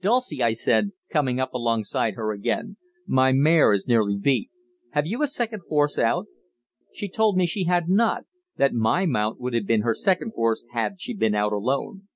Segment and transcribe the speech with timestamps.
[0.00, 4.48] "Dulcie," I said, coming up alongside her again, "my mare is nearly beat.
[4.92, 6.28] Have you a second horse out?"
[6.94, 8.24] She told me she had not
[8.56, 12.08] that my mount would have been her second horse had she been out alone.